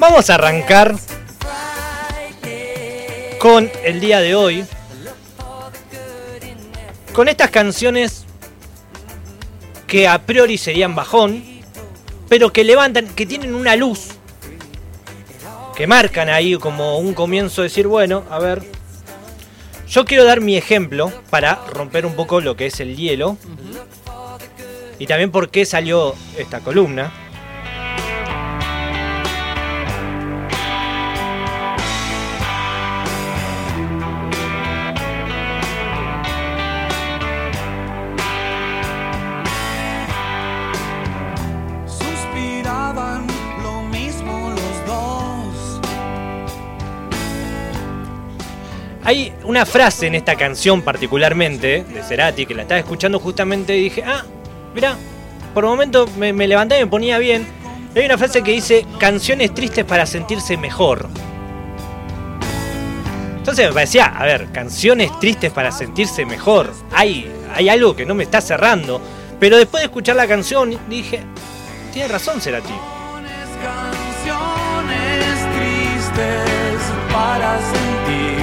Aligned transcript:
Vamos 0.00 0.30
a 0.30 0.36
arrancar 0.36 0.96
con 3.38 3.70
el 3.84 4.00
día 4.00 4.20
de 4.20 4.34
hoy. 4.34 4.64
Con 7.12 7.28
estas 7.28 7.50
canciones 7.50 8.24
que 9.86 10.08
a 10.08 10.22
priori 10.22 10.56
serían 10.56 10.94
bajón, 10.94 11.44
pero 12.30 12.50
que 12.50 12.64
levantan, 12.64 13.08
que 13.08 13.26
tienen 13.26 13.54
una 13.54 13.76
luz, 13.76 14.12
que 15.76 15.86
marcan 15.86 16.30
ahí 16.30 16.56
como 16.56 16.96
un 16.96 17.12
comienzo 17.12 17.60
de 17.60 17.68
decir, 17.68 17.86
bueno, 17.86 18.24
a 18.30 18.38
ver, 18.38 18.62
yo 19.86 20.06
quiero 20.06 20.24
dar 20.24 20.40
mi 20.40 20.56
ejemplo 20.56 21.12
para 21.28 21.56
romper 21.74 22.06
un 22.06 22.14
poco 22.16 22.40
lo 22.40 22.56
que 22.56 22.68
es 22.68 22.80
el 22.80 22.96
hielo. 22.96 23.36
Y 24.98 25.06
también 25.06 25.30
por 25.30 25.50
qué 25.50 25.66
salió 25.66 26.14
esta 26.38 26.60
columna. 26.60 27.12
Una 49.60 49.66
frase 49.66 50.06
en 50.06 50.14
esta 50.14 50.36
canción 50.36 50.80
particularmente 50.80 51.84
de 51.84 52.02
Cerati 52.02 52.46
que 52.46 52.54
la 52.54 52.62
estaba 52.62 52.78
escuchando 52.78 53.18
justamente 53.18 53.76
y 53.76 53.82
dije, 53.82 54.02
ah, 54.06 54.24
mira, 54.74 54.96
por 55.52 55.66
un 55.66 55.72
momento 55.72 56.08
me, 56.16 56.32
me 56.32 56.48
levanté 56.48 56.78
y 56.78 56.84
me 56.84 56.86
ponía 56.86 57.18
bien. 57.18 57.46
Hay 57.94 58.06
una 58.06 58.16
frase 58.16 58.42
que 58.42 58.52
dice, 58.52 58.86
canciones 58.98 59.52
tristes 59.52 59.84
para 59.84 60.06
sentirse 60.06 60.56
mejor. 60.56 61.10
Entonces 63.36 63.66
me 63.68 63.74
parecía, 63.74 64.06
a 64.06 64.24
ver, 64.24 64.50
canciones 64.50 65.10
tristes 65.20 65.52
para 65.52 65.70
sentirse 65.70 66.24
mejor. 66.24 66.72
Hay, 66.92 67.30
hay 67.54 67.68
algo 67.68 67.94
que 67.94 68.06
no 68.06 68.14
me 68.14 68.22
está 68.22 68.40
cerrando. 68.40 68.98
Pero 69.38 69.58
después 69.58 69.82
de 69.82 69.88
escuchar 69.88 70.16
la 70.16 70.26
canción 70.26 70.74
dije, 70.88 71.20
tiene 71.92 72.08
razón 72.08 72.40
Cerati. 72.40 72.72
Canciones 73.62 75.36
tristes 75.54 76.80
para 77.12 77.58
sentirte 77.60 78.39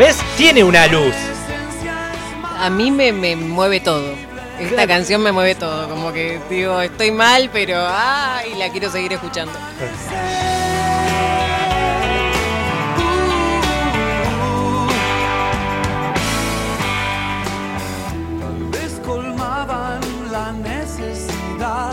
¿Ves? 0.00 0.18
Tiene 0.38 0.64
una 0.64 0.86
luz. 0.86 1.14
A 2.58 2.70
mí 2.70 2.90
me, 2.90 3.12
me 3.12 3.36
mueve 3.36 3.80
todo. 3.80 4.14
Esta 4.58 4.72
Claro. 4.74 4.88
canción 4.88 5.22
me 5.22 5.30
mueve 5.30 5.54
todo. 5.54 5.88
Como 5.90 6.10
que 6.12 6.40
digo, 6.48 6.80
estoy 6.80 7.10
mal, 7.10 7.50
pero 7.52 7.76
ay, 7.86 8.54
la 8.58 8.70
quiero 8.70 8.90
seguir 8.90 9.12
escuchando. 9.12 9.52
Tal 18.40 18.68
vez 18.70 19.00
colmaban 19.04 20.00
la 20.32 20.52
necesidad. 20.52 21.92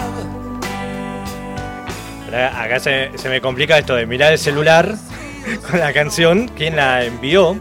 Acá 2.27 2.61
acá 2.63 2.79
se, 2.79 3.11
se 3.17 3.29
me 3.29 3.41
complica 3.41 3.77
esto 3.77 3.95
de 3.95 4.05
mirar 4.05 4.31
el 4.33 4.39
celular 4.39 4.95
con 5.69 5.79
la 5.79 5.93
canción, 5.93 6.49
quién 6.55 6.75
la 6.75 7.03
envió. 7.03 7.59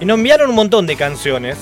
Y 0.00 0.04
nos 0.04 0.18
enviaron 0.18 0.50
un 0.50 0.56
montón 0.56 0.86
de 0.86 0.96
canciones. 0.96 1.56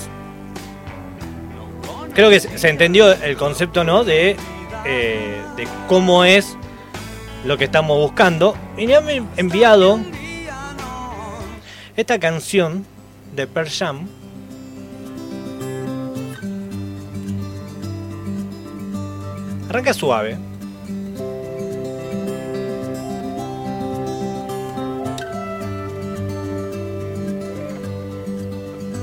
Creo 2.13 2.29
que 2.29 2.39
se 2.39 2.69
entendió 2.69 3.11
el 3.11 3.37
concepto, 3.37 3.83
¿no? 3.83 4.03
De, 4.03 4.35
eh, 4.85 5.41
de 5.55 5.67
cómo 5.87 6.23
es 6.23 6.55
lo 7.45 7.57
que 7.57 7.65
estamos 7.65 7.97
buscando. 7.97 8.55
Y 8.77 8.87
me 8.87 8.95
han 8.95 9.27
enviado 9.37 9.99
esta 11.95 12.19
canción 12.19 12.85
de 13.35 13.47
Pearl 13.47 13.69
Jam. 13.69 14.07
Arranca 19.69 19.93
suave. 19.93 20.46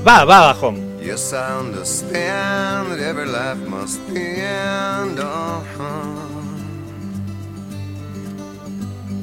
Va, 0.05 0.23
va 0.23 0.41
bajón. 0.47 0.99
Yes, 1.01 1.33
I 1.33 1.59
understand 1.59 2.89
that 2.89 2.99
every 2.99 3.25
life 3.27 3.57
must 3.67 3.99
end. 4.09 5.19
Uh-huh. 5.19 6.21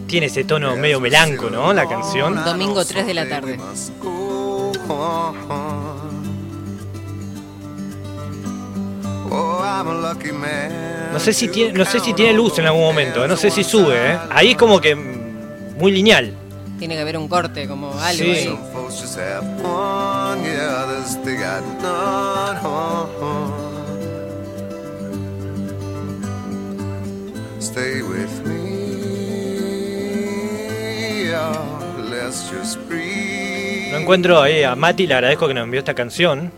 Tiene 0.06 0.26
ese 0.26 0.44
tono 0.44 0.76
medio 0.76 1.00
melanco, 1.00 1.48
¿no? 1.50 1.72
La 1.72 1.88
canción. 1.88 2.34
Domingo 2.44 2.84
3 2.84 3.06
de 3.06 3.14
la 3.14 3.28
tarde. 3.28 3.58
On. 4.88 5.34
Oh, 9.34 9.62
I'm 9.64 9.88
a 9.88 9.94
lucky 10.12 10.32
man. 10.32 11.10
No 11.12 11.18
sé 11.18 11.32
si 11.32 11.48
tiene, 11.48 11.72
no 11.72 11.84
sé 11.84 12.00
si 12.00 12.12
tiene 12.12 12.32
luz 12.34 12.58
en 12.58 12.66
algún 12.66 12.82
momento, 12.82 13.26
no 13.26 13.36
sé 13.36 13.50
si 13.50 13.64
sube, 13.64 14.12
¿eh? 14.12 14.18
Ahí 14.30 14.50
es 14.50 14.56
como 14.56 14.80
que 14.80 14.94
muy 14.94 15.90
lineal. 15.92 16.34
Tiene 16.78 16.94
que 16.96 17.00
haber 17.00 17.16
un 17.16 17.28
corte, 17.28 17.66
como 17.68 17.92
algo 17.92 18.24
Sí. 18.24 18.30
ahí. 18.30 18.58
Breathe. 32.88 33.92
No 33.92 33.98
encuentro 33.98 34.40
ahí 34.40 34.62
a 34.62 34.74
Mati, 34.74 35.06
le 35.06 35.14
agradezco 35.14 35.48
que 35.48 35.54
nos 35.54 35.64
envió 35.64 35.80
esta 35.80 35.94
canción. 35.94 36.50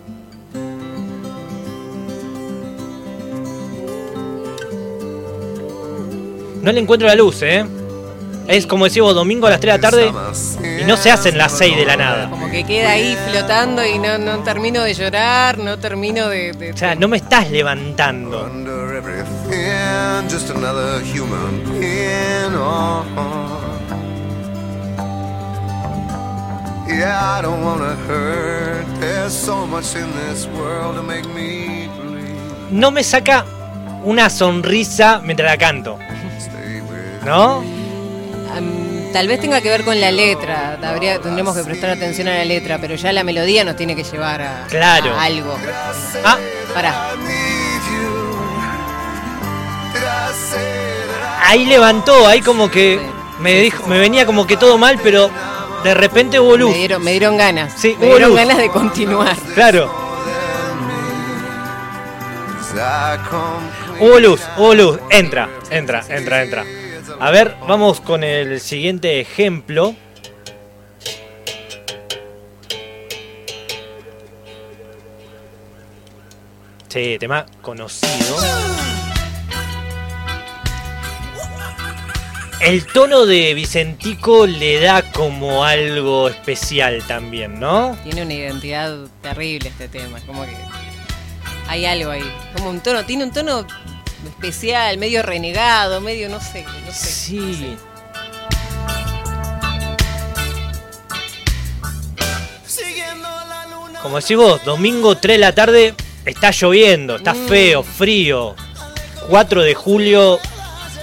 No 6.63 6.73
le 6.73 6.81
encuentro 6.81 7.07
la 7.07 7.15
luz, 7.15 7.43
¿eh? 7.43 7.65
Es 8.47 8.67
como 8.67 8.85
decimos, 8.85 9.15
domingo 9.15 9.47
a 9.47 9.51
las 9.51 9.61
3 9.61 9.73
de 9.75 9.79
la 9.79 9.91
tarde 9.91 10.13
y 10.81 10.85
no 10.85 10.97
se 10.99 11.11
hacen 11.11 11.39
las 11.39 11.53
6 11.57 11.77
de 11.79 11.87
la 11.87 11.97
nada. 11.97 12.29
Como 12.29 12.51
que 12.51 12.63
queda 12.65 12.91
ahí 12.91 13.17
flotando 13.31 13.85
y 13.87 13.99
no, 13.99 14.19
no 14.19 14.41
termino 14.41 14.83
de 14.83 14.93
llorar, 14.93 15.57
no 15.59 15.79
termino 15.79 16.29
de... 16.29 16.53
de- 16.53 16.73
O 16.73 16.77
sea, 16.77 16.95
no 16.95 17.09
me 17.09 17.17
estás 17.17 17.51
levantando. 17.51 18.45
Under 18.45 18.97
everything, 18.97 20.29
just 20.31 20.51
another 20.51 21.01
human 21.03 21.63
being. 21.81 22.35
Yeah, 26.87 27.39
I 27.39 27.43
don't 27.43 27.63
wanna 27.65 27.97
hurt. 28.07 28.85
There's 29.01 29.33
so 29.33 29.67
much 29.67 29.97
in 29.97 30.11
this 30.29 30.47
world 30.49 30.97
to 30.97 31.03
make 31.03 31.27
me 31.35 31.89
believe. 31.99 32.71
No 32.71 32.91
me 32.91 33.03
saca 33.03 33.45
una 34.05 34.29
sonrisa 34.29 35.21
mientras 35.25 35.51
la 35.51 35.57
canto, 35.57 35.99
¿no? 37.25 37.65
Tal 39.13 39.29
vez 39.29 39.41
tenga 39.41 39.61
que 39.61 39.69
ver 39.69 39.85
con 39.85 40.01
la 40.01 40.11
letra, 40.11 40.77
habría, 40.85 41.21
tendremos 41.21 41.57
que 41.57 41.63
prestar 41.63 41.91
atención 41.91 42.27
a 42.29 42.35
la 42.35 42.45
letra, 42.45 42.79
pero 42.81 42.97
ya 42.97 43.13
la 43.13 43.23
melodía 43.23 43.63
nos 43.65 43.77
tiene 43.77 43.95
que 43.95 44.03
llevar 44.03 44.43
a, 44.43 44.67
Claro. 44.69 45.15
a 45.15 45.23
algo. 45.23 45.57
Ah, 46.25 46.39
Pará. 46.75 47.11
Ahí 51.47 51.65
levantó, 51.67 52.27
ahí 52.27 52.41
como 52.41 52.71
que 52.71 52.99
me 53.39 53.61
dijo, 53.61 53.87
me 53.87 53.99
venía 54.01 54.27
como 54.27 54.47
que 54.47 54.57
todo 54.57 54.79
mal, 54.79 54.99
pero 55.03 55.31
de 55.85 55.95
repente 55.95 56.41
hubo 56.41 56.57
luz. 56.57 56.71
Me 56.73 56.79
dieron, 56.79 57.05
me 57.05 57.11
dieron 57.13 57.37
ganas. 57.37 57.73
Sí, 57.77 57.95
me 58.01 58.07
hubo 58.07 58.15
dieron 58.17 58.31
luz. 58.31 58.39
ganas 58.39 58.59
de 58.59 58.69
continuar. 58.71 59.37
Claro, 59.55 59.95
hubo 64.01 64.19
luz, 64.19 64.41
hubo 64.57 64.75
luz. 64.75 64.99
Entra, 65.11 65.49
entra, 65.71 66.03
entra, 66.09 66.43
entra. 66.43 66.65
A 67.21 67.31
ver, 67.31 67.55
vamos 67.67 68.01
con 68.01 68.25
el 68.25 68.61
siguiente 68.61 69.21
ejemplo. 69.21 69.95
Sí, 76.89 77.17
tema 77.19 77.47
conocido. 77.63 78.37
El 82.61 82.87
tono 82.87 83.27
de 83.27 83.53
Vicentico 83.53 84.47
le 84.47 84.81
da 84.81 85.03
como 85.13 85.65
algo 85.65 86.29
especial 86.29 87.03
también, 87.07 87.61
¿no? 87.61 87.97
Tiene 88.05 88.23
una 88.23 88.35
identidad 88.35 88.97
terrible 89.21 89.69
este 89.69 89.89
tema. 89.89 90.19
Como 90.21 90.45
que 90.45 90.57
hay 91.69 91.85
algo 91.85 92.11
ahí. 92.11 92.25
Como 92.55 92.71
un 92.71 92.81
tono, 92.81 93.05
tiene 93.05 93.25
un 93.25 93.33
tono 93.33 93.67
especial, 94.29 94.99
medio 94.99 95.23
renegado, 95.23 96.01
medio 96.01 96.29
no 96.29 96.41
sé, 96.41 96.65
no 96.87 96.93
sé. 96.93 97.07
Sí. 97.11 97.77
Como 104.03 104.21
decís 104.21 104.37
vos, 104.37 104.63
domingo 104.65 105.17
3 105.17 105.35
de 105.37 105.39
la 105.39 105.55
tarde 105.55 105.95
está 106.27 106.51
lloviendo, 106.51 107.17
está 107.17 107.33
Mm. 107.35 107.49
feo, 107.49 107.83
frío. 107.83 108.55
4 109.29 109.63
de 109.63 109.75
julio 109.75 110.39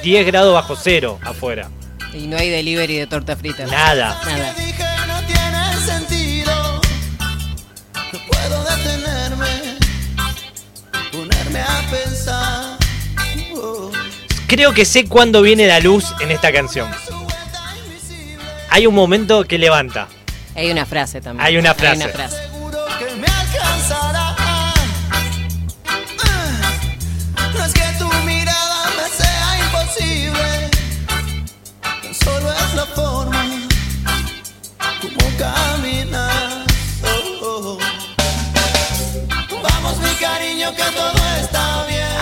10 0.04 0.26
grados 0.28 0.54
bajo 0.54 0.76
cero 0.76 1.20
afuera. 1.24 1.70
Y 2.14 2.28
no 2.28 2.38
hay 2.38 2.50
delivery 2.50 2.98
de 2.98 3.08
torta 3.08 3.36
frita. 3.36 3.66
Nada. 3.66 4.20
Nada. 4.26 4.56
Creo 14.51 14.74
que 14.74 14.83
sé 14.83 15.06
cuándo 15.06 15.42
viene 15.42 15.65
la 15.65 15.80
luz 15.80 16.13
en 16.19 16.30
esta 16.30 16.51
canción. 16.51 16.92
Hay 18.69 18.86
un 18.86 18.94
momento 18.94 19.45
que 19.45 19.57
levanta. 19.57 20.09
Hay 20.56 20.69
una 20.69 20.86
frase 20.86 21.21
también. 21.21 21.48
Hay 21.48 21.56
una 21.56 21.74
frase. 21.74 22.12
seguro 22.12 22.86
que 23.00 23.15
me 23.15 23.27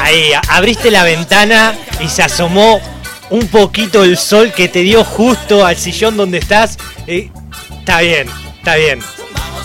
Ahí, 0.09 0.31
abriste 0.49 0.89
la 0.89 1.03
ventana 1.03 1.77
y 1.99 2.09
se 2.09 2.23
asomó 2.23 2.81
un 3.29 3.47
poquito 3.47 4.03
el 4.03 4.17
sol 4.17 4.51
que 4.51 4.67
te 4.67 4.79
dio 4.79 5.03
justo 5.03 5.63
al 5.63 5.77
sillón 5.77 6.17
donde 6.17 6.39
estás. 6.39 6.79
Eh, 7.05 7.29
está 7.77 8.01
bien, 8.01 8.27
está 8.57 8.75
bien. 8.77 9.01
Oh. 9.03 9.61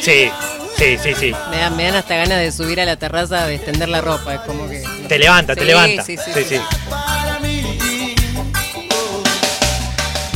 Sí, 0.00 0.30
sí, 0.78 0.96
sí, 1.02 1.14
sí. 1.14 1.34
Me 1.50 1.58
dan, 1.58 1.76
me 1.76 1.84
dan 1.84 1.96
hasta 1.96 2.16
ganas 2.16 2.38
de 2.38 2.50
subir 2.50 2.80
a 2.80 2.86
la 2.86 2.96
terraza 2.96 3.46
de 3.46 3.56
extender 3.56 3.90
la 3.90 4.00
ropa. 4.00 4.36
Es 4.36 4.40
como 4.40 4.66
que. 4.70 4.82
Te 5.06 5.18
levanta, 5.18 5.54
te 5.54 5.66
levanta. 5.66 6.02
sí, 6.02 6.16
sí, 6.16 6.32
sí, 6.32 6.44
sí. 6.44 6.56
sí. 6.56 6.60
Para 6.88 7.38
mí. 7.40 8.14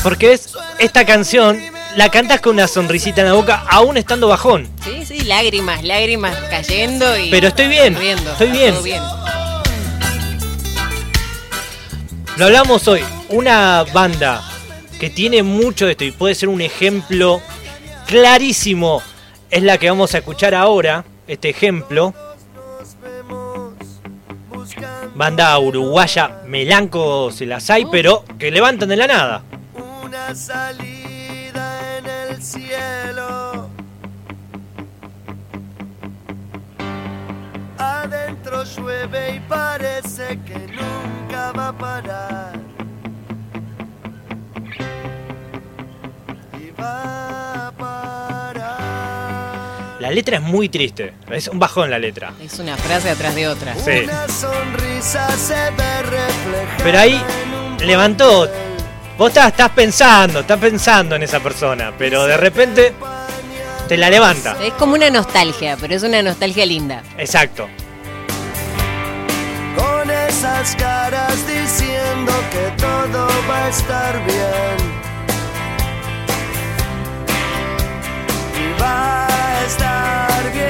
Porque 0.02 0.34
es 0.34 0.50
esta 0.78 1.06
canción, 1.06 1.58
la 1.96 2.10
cantas 2.10 2.40
con 2.40 2.54
una 2.54 2.66
sonrisita 2.66 3.20
en 3.20 3.28
la 3.28 3.32
boca, 3.34 3.64
aún 3.68 3.96
estando 3.96 4.28
bajón. 4.28 4.68
Sí, 4.84 5.04
sí, 5.04 5.20
lágrimas, 5.20 5.82
lágrimas 5.82 6.36
cayendo 6.50 7.18
y. 7.18 7.30
Pero 7.30 7.48
estoy 7.48 7.68
bien, 7.68 7.96
riendo, 7.96 8.32
estoy 8.32 8.50
bien. 8.50 8.74
todo 8.74 8.82
bien. 8.82 9.02
Lo 12.36 12.46
hablamos 12.46 12.88
hoy, 12.88 13.02
una 13.28 13.84
banda 13.92 14.42
que 14.98 15.10
tiene 15.10 15.42
mucho 15.42 15.84
de 15.84 15.92
esto 15.92 16.04
y 16.04 16.12
puede 16.12 16.34
ser 16.34 16.48
un 16.48 16.60
ejemplo 16.60 17.42
clarísimo. 18.06 19.02
Es 19.50 19.62
la 19.62 19.76
que 19.76 19.90
vamos 19.90 20.14
a 20.14 20.18
escuchar 20.18 20.54
ahora, 20.54 21.04
este 21.26 21.50
ejemplo. 21.50 22.14
Banda 25.14 25.58
uruguaya, 25.58 26.40
Melanco 26.46 27.30
se 27.30 27.44
las 27.44 27.68
hay, 27.68 27.84
pero 27.84 28.24
que 28.38 28.50
levantan 28.50 28.88
de 28.88 28.96
la 28.96 29.06
nada. 29.06 29.42
Una 30.02 30.34
salida 30.34 30.91
llueve 38.76 39.36
y 39.36 39.40
parece 39.40 40.38
que 40.46 40.58
nunca 40.58 41.52
va 41.52 41.68
a 41.68 41.72
parar. 41.72 42.52
Y 46.60 46.70
va 46.80 47.68
a 47.68 47.72
parar. 47.72 48.72
La 50.00 50.10
letra 50.10 50.36
es 50.36 50.42
muy 50.42 50.68
triste, 50.68 51.14
es 51.30 51.48
un 51.48 51.58
bajón 51.58 51.90
la 51.90 51.98
letra. 51.98 52.32
Es 52.40 52.58
una 52.58 52.76
frase 52.76 53.10
atrás 53.10 53.34
de 53.34 53.48
otra. 53.48 53.74
Sí. 53.76 54.00
Una 54.04 54.28
sonrisa 54.28 55.28
se 55.36 55.54
ve 55.54 56.02
reflejada. 56.02 56.76
Pero 56.82 56.98
ahí 56.98 57.22
levantó. 57.80 58.48
Vos 59.18 59.28
estás, 59.28 59.48
estás 59.48 59.70
pensando, 59.70 60.40
estás 60.40 60.58
pensando 60.58 61.16
en 61.16 61.22
esa 61.22 61.40
persona, 61.40 61.92
pero 61.96 62.26
de 62.26 62.36
repente 62.36 62.94
te 63.86 63.96
la 63.96 64.08
levanta. 64.08 64.56
Es 64.62 64.72
como 64.74 64.94
una 64.94 65.10
nostalgia, 65.10 65.76
pero 65.78 65.94
es 65.94 66.02
una 66.02 66.22
nostalgia 66.22 66.64
linda. 66.64 67.02
Exacto. 67.18 67.68
Esas 70.42 70.74
caras 70.74 71.46
diciendo 71.46 72.32
que 72.50 72.82
todo 72.82 73.28
va 73.48 73.66
a 73.66 73.68
estar 73.68 74.24
bien. 74.24 74.76
Y 78.58 78.82
va 78.82 79.24
a 79.28 79.64
estar 79.64 80.52
bien. 80.52 80.62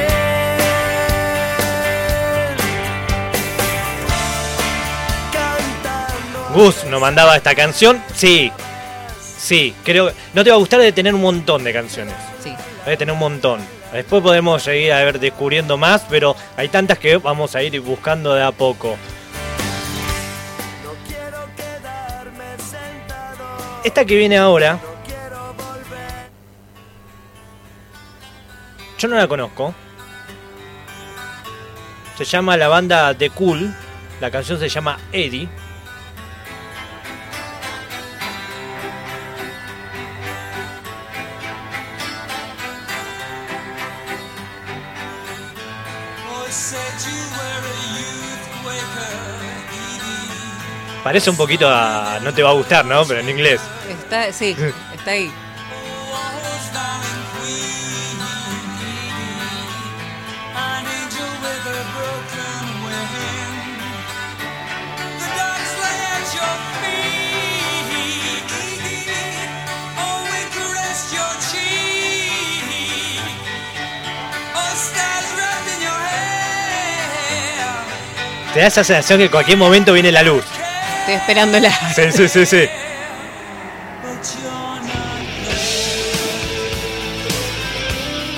Cantando. 5.32 6.50
Gus 6.52 6.84
nos 6.84 7.00
mandaba 7.00 7.34
esta 7.34 7.54
canción. 7.54 8.02
Sí, 8.14 8.52
sí, 9.38 9.74
creo. 9.82 10.12
No 10.34 10.44
te 10.44 10.50
va 10.50 10.56
a 10.56 10.58
gustar 10.58 10.80
de 10.80 10.92
tener 10.92 11.14
un 11.14 11.22
montón 11.22 11.64
de 11.64 11.72
canciones. 11.72 12.14
Sí. 12.44 12.54
De 12.84 12.94
tener 12.98 13.14
un 13.14 13.20
montón. 13.20 13.60
Después 13.90 14.22
podemos 14.22 14.62
seguir 14.62 14.92
a 14.92 15.02
ver 15.02 15.18
descubriendo 15.18 15.78
más, 15.78 16.04
pero 16.10 16.36
hay 16.58 16.68
tantas 16.68 16.98
que 16.98 17.16
vamos 17.16 17.56
a 17.56 17.62
ir 17.62 17.80
buscando 17.80 18.34
de 18.34 18.42
a 18.42 18.52
poco. 18.52 18.98
Esta 23.84 24.04
que 24.04 24.16
viene 24.16 24.38
ahora, 24.38 24.78
yo 28.96 29.08
no 29.08 29.16
la 29.16 29.26
conozco. 29.26 29.74
Se 32.16 32.24
llama 32.24 32.56
la 32.56 32.68
banda 32.68 33.12
The 33.12 33.30
Cool. 33.30 33.74
La 34.20 34.30
canción 34.30 34.60
se 34.60 34.68
llama 34.68 34.98
Eddie. 35.10 35.48
Parece 51.02 51.30
un 51.30 51.36
poquito 51.36 51.68
a. 51.68 52.20
No 52.22 52.32
te 52.32 52.42
va 52.42 52.50
a 52.50 52.54
gustar, 52.54 52.84
¿no? 52.84 53.04
Pero 53.04 53.20
en 53.20 53.28
inglés. 53.28 53.60
Está, 53.88 54.32
sí, 54.32 54.56
está 54.94 55.10
ahí. 55.10 55.32
Te 78.52 78.60
da 78.60 78.66
esa 78.66 78.84
sensación 78.84 79.18
que 79.18 79.24
en 79.24 79.30
cualquier 79.30 79.56
momento 79.56 79.94
viene 79.94 80.12
la 80.12 80.22
luz. 80.22 80.44
Estoy 81.02 81.14
esperándola. 81.14 81.70
Sí, 81.94 82.02
sí, 82.12 82.28
sí, 82.28 82.46
sí. 82.46 82.68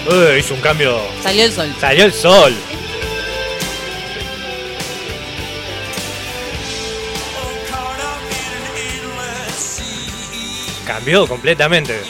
Uy, 0.06 0.38
hizo 0.38 0.54
un 0.54 0.60
cambio. 0.60 1.00
Salió 1.22 1.44
el 1.44 1.52
sol. 1.52 1.74
Salió 1.80 2.04
el 2.04 2.12
sol. 2.12 2.54
Cambió 10.86 11.26
completamente. 11.26 12.00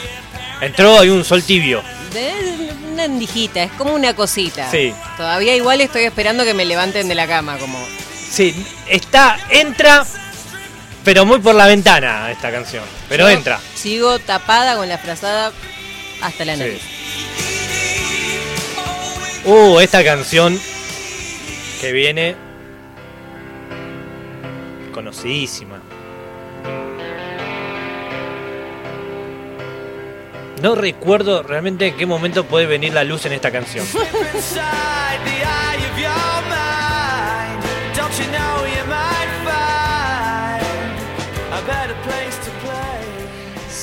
Entró 0.61 1.03
y 1.03 1.09
un 1.09 1.23
sol 1.23 1.43
tibio. 1.43 1.81
De- 2.13 2.55
una 2.91 3.05
endijita, 3.05 3.61
es 3.63 3.71
como 3.73 3.93
una 3.93 4.13
cosita. 4.15 4.71
Sí. 4.71 4.93
Todavía 5.17 5.53
igual 5.55 5.81
estoy 5.81 6.03
esperando 6.03 6.45
que 6.45 6.53
me 6.53 6.63
levanten 6.63 7.09
de 7.09 7.15
la 7.15 7.27
cama, 7.27 7.57
como. 7.57 7.77
Sí, 8.29 8.65
está, 8.87 9.37
entra, 9.49 10.05
pero 11.05 11.25
muy 11.25 11.39
por 11.39 11.55
la 11.55 11.67
ventana 11.67 12.31
esta 12.31 12.51
canción. 12.51 12.83
Pero 13.07 13.23
Yo 13.25 13.29
entra. 13.29 13.59
Sigo 13.75 14.19
tapada 14.19 14.75
con 14.75 14.89
la 14.89 14.97
frazada 14.97 15.53
hasta 16.21 16.43
la 16.43 16.53
Sí. 16.55 16.59
nariz. 16.59 16.81
Uh, 19.45 19.79
esta 19.79 20.03
canción 20.03 20.59
que 21.79 21.91
viene 21.91 22.35
conocidísima. 24.91 25.79
No 30.61 30.73
recuerdo 30.73 31.43
realmente 31.43 31.87
en 31.87 31.95
qué 31.97 32.05
momento 32.07 32.45
puede 32.45 32.65
venir 32.65 32.93
la 32.93 33.03
luz 33.03 33.25
en 33.25 33.33
esta 33.33 33.51
canción. 33.51 33.85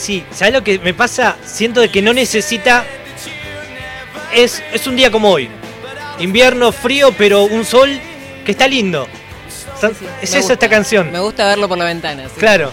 Sí, 0.03 0.25
¿sabes 0.33 0.53
lo 0.53 0.65
que 0.65 0.81
me 0.81 0.95
pasa? 0.95 1.37
Siento 1.45 1.81
de 1.81 1.89
que 1.89 2.03
no 2.03 2.13
necesita. 2.13 2.85
Es, 4.35 4.61
es 4.73 4.89
un 4.89 4.97
día 4.97 5.13
como 5.13 5.31
hoy. 5.31 5.49
invierno 6.19 6.73
frío, 6.73 7.15
pero 7.17 7.45
un 7.45 7.65
sol 7.65 8.01
que 8.45 8.51
está 8.51 8.67
lindo. 8.67 9.07
Sí, 9.81 9.87
es 10.21 10.31
eso 10.31 10.39
gusta. 10.39 10.53
esta 10.55 10.69
canción. 10.69 11.13
Me 11.13 11.21
gusta 11.21 11.47
verlo 11.47 11.69
por 11.69 11.79
la 11.79 11.85
ventana. 11.85 12.25
sí. 12.25 12.35
Claro. 12.37 12.73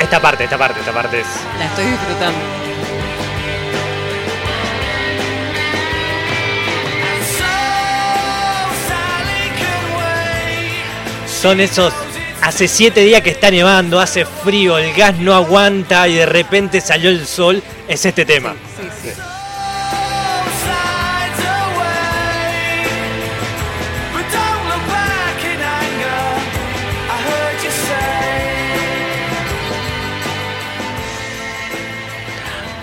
Esta 0.00 0.20
parte, 0.20 0.44
esta 0.44 0.58
parte, 0.58 0.80
esta 0.80 0.92
parte 0.92 1.20
es. 1.20 1.26
La 1.58 1.66
estoy 1.66 1.84
disfrutando. 1.86 2.38
Son 11.40 11.60
esos. 11.60 11.92
Hace 12.42 12.68
siete 12.68 13.00
días 13.00 13.22
que 13.22 13.30
está 13.30 13.50
nevando, 13.50 14.00
hace 14.00 14.26
frío, 14.26 14.76
el 14.76 14.92
gas 14.94 15.16
no 15.16 15.34
aguanta 15.34 16.06
y 16.08 16.14
de 16.14 16.26
repente 16.26 16.80
salió 16.80 17.08
el 17.08 17.26
sol. 17.26 17.62
Es 17.88 18.04
este 18.04 18.24
tema. 18.24 18.54
Sí, 18.73 18.73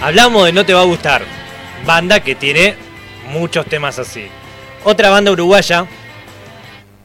Hablamos 0.01 0.46
de 0.46 0.51
No 0.51 0.65
Te 0.65 0.74
Va 0.74 0.81
a 0.81 0.86
Gustar. 0.86 1.22
Banda 1.86 2.22
que 2.22 2.34
tiene 2.34 2.75
muchos 3.29 3.67
temas 3.67 4.00
así. 4.00 4.25
Otra 4.84 5.12
banda 5.12 5.31
uruguaya 5.31 5.86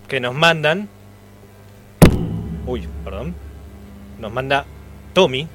que 0.09 0.19
nos 0.19 0.35
mandan. 0.35 0.89
Uy, 2.65 2.89
perdón. 3.05 3.35
Nos 4.19 4.33
manda 4.33 4.65
Tommy. 5.13 5.47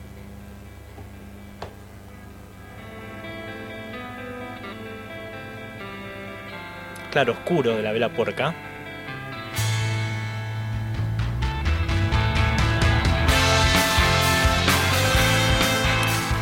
Claro 7.10 7.34
oscuro 7.34 7.76
de 7.76 7.82
la 7.82 7.92
vela 7.92 8.10
puerca. 8.10 8.54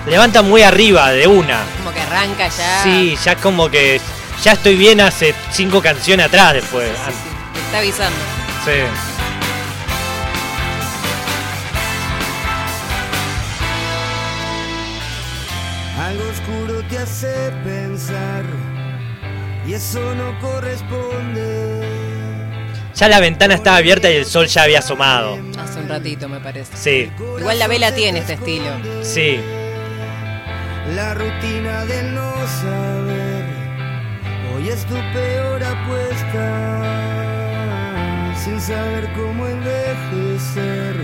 Levanta 0.10 0.42
muy 0.42 0.64
arriba 0.64 1.12
de 1.12 1.28
una. 1.28 1.60
Como 1.78 1.94
que 1.94 2.00
arranca 2.02 2.48
ya. 2.48 2.84
Sí, 2.84 3.16
ya 3.24 3.36
como 3.36 3.70
que 3.70 4.02
ya 4.44 4.54
estoy 4.54 4.76
bien 4.76 5.02
hace 5.02 5.36
cinco 5.52 5.82
canciones 5.82 6.26
atrás 6.28 6.54
después. 6.54 6.90
Sí, 7.06 7.12
sí, 7.12 7.30
Te 7.54 7.60
está 7.60 7.78
avisando. 7.80 8.18
Sí. 8.66 8.72
Algo 16.02 16.24
oscuro 16.30 16.82
te 16.90 16.98
hace 16.98 17.52
pensar 17.64 18.44
y 19.68 19.74
eso 19.74 20.00
no 20.16 20.40
corresponde. 20.40 21.88
Ya 22.96 23.08
la 23.08 23.20
ventana 23.20 23.54
estaba 23.56 23.78
abierta 23.78 24.10
y 24.10 24.16
el 24.16 24.26
sol 24.26 24.48
ya 24.48 24.64
había 24.64 24.80
asomado. 24.80 25.38
Hace 25.58 25.80
un 25.80 25.88
ratito, 25.90 26.28
me 26.28 26.40
parece. 26.40 26.76
Sí, 26.76 27.12
Igual 27.40 27.60
la 27.60 27.68
vela 27.68 27.94
tiene 27.94 28.20
este 28.20 28.34
estilo. 28.34 28.72
sí. 29.04 29.40
La 30.96 31.14
rutina 31.14 31.86
del 31.86 32.16
no 32.16 32.34
saber 32.62 33.46
hoy 34.56 34.70
es 34.70 34.84
tu 34.86 34.96
peor 35.14 35.64
apuesta. 35.64 36.84
Sin 38.44 38.60
saber 38.60 39.12
cómo 39.14 39.46
envejecer 39.46 40.96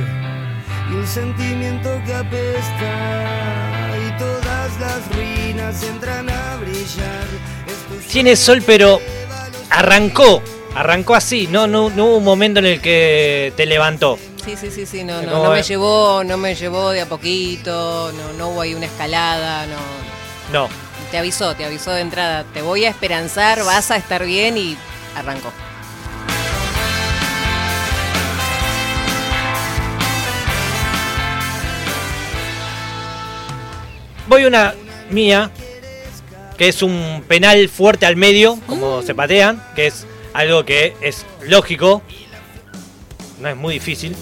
y 0.89 0.94
un 0.96 1.06
sentimiento 1.06 2.01
que 2.04 2.13
apesta 2.15 3.92
y 4.08 4.18
todas 4.18 4.80
las 4.80 5.15
ruinas 5.15 5.84
entran 5.84 6.30
a 6.30 6.56
brillar. 6.58 7.27
Tiene 8.12 8.36
sol, 8.36 8.63
pero 8.65 9.00
arrancó. 9.70 10.42
Arrancó 10.74 11.13
así. 11.13 11.48
No, 11.51 11.68
no, 11.68 11.92
no 11.92 12.06
hubo 12.06 12.18
un 12.18 12.24
momento 12.24 12.60
en 12.60 12.65
el 12.65 12.82
que 12.82 13.54
te 13.56 13.68
levantó. 13.68 14.18
Sí, 14.46 14.56
sí, 14.56 14.70
sí, 14.70 14.86
sí, 14.86 15.04
no, 15.04 15.24
no, 15.24 15.44
no 15.44 15.52
me 15.52 15.64
llevó, 15.64 16.24
no 16.24 16.38
me 16.38 16.54
llevó 16.54 16.92
de 16.92 17.02
a 17.02 17.08
poquito, 17.08 18.12
no, 18.12 18.34
no 18.34 18.50
hubo 18.50 18.62
ahí 18.62 18.75
una 18.75 18.86
escalada, 18.86 19.66
no. 19.66 19.75
No. 20.54 20.70
Te 21.10 21.18
avisó, 21.18 21.56
te 21.56 21.66
avisó 21.66 21.90
de 21.90 22.02
entrada, 22.02 22.44
te 22.54 22.62
voy 22.62 22.86
a 22.86 22.90
esperanzar, 22.90 23.64
vas 23.64 23.90
a 23.90 23.98
estar 23.98 24.24
bien 24.24 24.56
y 24.56 24.78
arrancó. 25.16 25.52
Voy 34.28 34.44
a 34.44 34.48
una 34.48 34.75
mía, 35.10 35.50
que 36.56 36.68
es 36.68 36.84
un 36.84 37.24
penal 37.28 37.68
fuerte 37.68 38.06
al 38.06 38.16
medio, 38.16 38.60
como 38.68 39.02
se 39.02 39.16
patean, 39.16 39.64
que 39.75 39.88
es 39.88 40.06
algo 40.34 40.66
que 40.66 40.96
es 41.02 41.25
lógico. 41.42 42.04
No 43.40 43.50
es 43.50 43.56
muy 43.56 43.74
difícil. 43.74 44.16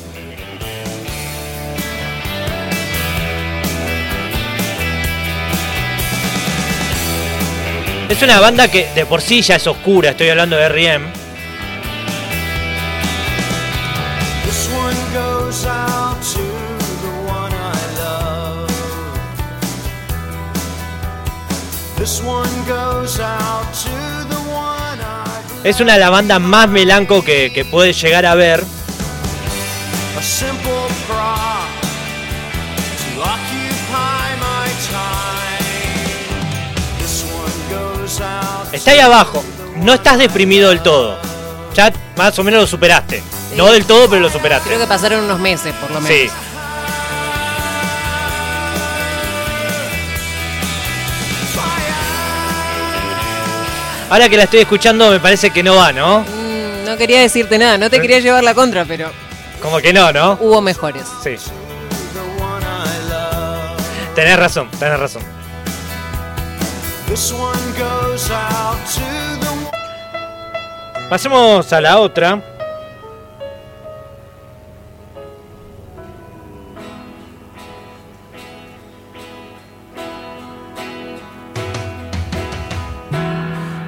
Es 8.14 8.22
una 8.22 8.40
banda 8.40 8.68
que 8.68 8.88
de 8.94 9.08
por 9.08 9.24
sí 9.24 9.42
ya 9.42 9.56
es 9.56 9.66
oscura, 9.66 10.12
estoy 10.12 10.30
hablando 10.30 10.56
de 10.56 10.66
R.E.M. 10.66 11.08
Es 25.64 25.80
una 25.80 25.94
de 25.94 26.00
las 26.00 26.12
bandas 26.12 26.40
más 26.40 26.70
melanco 26.70 27.24
que, 27.24 27.52
que 27.52 27.66
puede 27.66 27.94
llegar 27.94 28.28
a 28.28 28.36
ver. 28.36 28.64
Está 38.84 38.92
ahí 38.92 39.00
abajo. 39.00 39.42
No 39.78 39.94
estás 39.94 40.18
deprimido 40.18 40.68
del 40.68 40.82
todo. 40.82 41.18
Ya 41.74 41.90
más 42.18 42.38
o 42.38 42.44
menos 42.44 42.60
lo 42.64 42.68
superaste. 42.68 43.24
No 43.56 43.72
del 43.72 43.86
todo, 43.86 44.10
pero 44.10 44.22
lo 44.22 44.30
superaste. 44.30 44.68
Creo 44.68 44.78
que 44.82 44.88
pasaron 44.88 45.24
unos 45.24 45.40
meses, 45.40 45.74
por 45.76 45.90
lo 45.90 46.02
menos. 46.02 46.10
Sí. 46.18 46.30
Ahora 54.10 54.30
que 54.30 54.38
la 54.38 54.44
estoy 54.44 54.60
escuchando 54.60 55.10
me 55.10 55.20
parece 55.20 55.50
que 55.50 55.64
no 55.64 55.76
va, 55.76 55.92
¿no? 55.92 56.20
Mm, 56.22 56.86
no 56.86 56.98
quería 56.98 57.22
decirte 57.22 57.58
nada, 57.58 57.78
no 57.78 57.90
te 57.90 58.00
quería 58.00 58.20
llevar 58.20 58.44
la 58.44 58.54
contra, 58.54 58.86
pero 58.86 59.10
Como 59.62 59.78
que 59.80 59.92
no, 59.92 60.12
¿no? 60.12 60.38
hubo 60.40 60.62
mejores. 60.62 61.04
Sí. 61.24 61.36
Tenés 64.14 64.38
razón, 64.38 64.70
tenés 64.80 65.00
razón. 65.00 65.24
Pasemos 71.12 71.72
a 71.72 71.80
la 71.80 72.00
otra. 72.00 72.42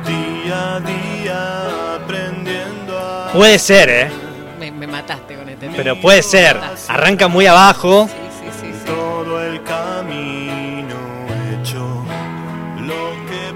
Día 0.05 0.75
a 0.75 0.79
día 0.81 1.95
aprendiendo 1.95 2.99
a. 2.99 3.31
Puede 3.33 3.57
ser, 3.57 3.89
¿eh? 3.89 4.11
Me, 4.59 4.71
me 4.71 4.85
mataste 4.85 5.35
con 5.35 5.49
este 5.49 5.65
tema. 5.65 5.73
Pero 5.75 5.99
puede 5.99 6.21
ser. 6.21 6.59
Arranca 6.87 7.27
muy 7.27 7.47
abajo. 7.47 8.07
Sí. 8.07 8.24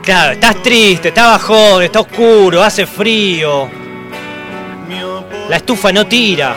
Claro, 0.09 0.31
estás 0.31 0.63
triste, 0.63 1.09
está 1.09 1.27
bajón, 1.27 1.83
está 1.83 1.99
oscuro, 1.99 2.63
hace 2.63 2.87
frío. 2.87 3.69
La 5.47 5.57
estufa 5.57 5.91
no 5.91 6.07
tira. 6.07 6.55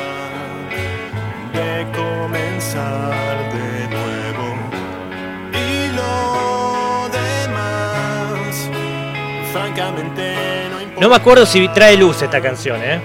de 1.52 1.86
comenzar 1.94 3.52
de 3.52 3.88
nuevo 3.88 4.56
y 5.52 5.94
lo 5.94 7.10
demás 7.10 8.70
francamente 9.52 10.34
no 10.70 10.80
importa 10.80 11.00
No 11.02 11.08
me 11.10 11.16
acuerdo 11.16 11.44
si 11.44 11.68
trae 11.68 11.98
luz 11.98 12.22
esta 12.22 12.40
canción, 12.40 12.80
¿eh? 12.82 13.02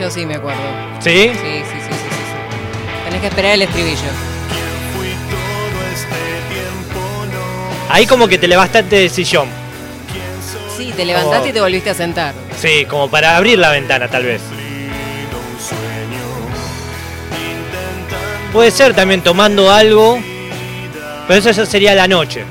Yo 0.00 0.10
sí 0.10 0.24
me 0.24 0.36
acuerdo. 0.36 0.62
¿Sí? 0.98 1.10
Sí, 1.10 1.28
sí, 1.28 1.34
sí, 1.34 1.78
sí, 1.78 1.92
sí, 1.92 2.08
sí. 2.08 3.04
Tenés 3.04 3.20
que 3.20 3.26
esperar 3.26 3.52
el 3.52 3.60
estribillo. 3.60 4.08
Este. 5.92 6.28
Ahí 7.90 8.06
como 8.06 8.26
que 8.28 8.38
te 8.38 8.48
levantaste 8.48 8.96
de 8.96 9.08
sillón. 9.10 9.57
Te 10.98 11.04
levantaste 11.04 11.46
Oh. 11.46 11.50
y 11.50 11.52
te 11.52 11.60
volviste 11.60 11.90
a 11.90 11.94
sentar. 11.94 12.34
Sí, 12.60 12.84
como 12.86 13.08
para 13.08 13.36
abrir 13.36 13.56
la 13.56 13.70
ventana 13.70 14.08
tal 14.08 14.24
vez. 14.24 14.40
Puede 18.52 18.72
ser 18.72 18.94
también 18.94 19.20
tomando 19.22 19.70
algo, 19.70 20.18
pero 21.28 21.38
eso 21.38 21.52
ya 21.52 21.64
sería 21.66 21.94
la 21.94 22.08
noche. 22.08 22.42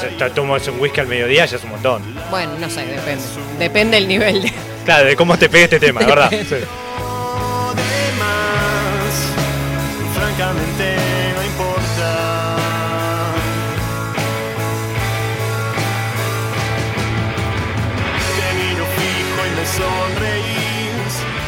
Si 0.00 0.16
te 0.16 0.30
tomas 0.30 0.66
un 0.68 0.80
whisky 0.80 1.00
al 1.00 1.08
mediodía 1.08 1.44
ya 1.44 1.58
es 1.58 1.64
un 1.64 1.70
montón. 1.72 2.02
Bueno, 2.30 2.52
no 2.58 2.70
sé, 2.70 2.86
depende. 2.86 3.22
Depende 3.58 3.96
del 3.98 4.08
nivel 4.08 4.40
de. 4.42 4.52
Claro, 4.86 5.04
de 5.04 5.14
cómo 5.14 5.36
te 5.36 5.50
pegue 5.50 5.64
este 5.64 5.80
tema, 5.80 6.00
¿verdad? 6.00 6.30
Sí. 6.48 6.56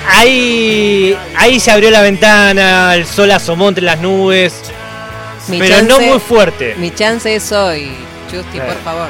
Ahí, 0.08 1.16
ahí 1.36 1.58
se 1.60 1.70
abrió 1.70 1.90
la 1.90 2.00
ventana, 2.02 2.94
el 2.94 3.06
sol 3.06 3.30
asomó 3.30 3.68
entre 3.68 3.84
las 3.84 4.00
nubes, 4.00 4.54
Mi 5.48 5.58
pero 5.58 5.82
no 5.82 6.00
muy 6.00 6.18
fuerte. 6.20 6.74
Mi 6.78 6.90
chance 6.94 7.34
es 7.34 7.50
hoy. 7.52 7.90
Justi, 8.30 8.58
Eh. 8.58 8.62
por 8.62 8.76
favor. 8.82 9.08